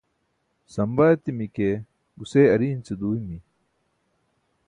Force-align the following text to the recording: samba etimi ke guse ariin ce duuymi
samba 0.73 1.03
etimi 1.15 1.45
ke 1.55 1.69
guse 2.17 2.41
ariin 2.53 2.79
ce 2.85 2.93
duuymi 2.99 3.37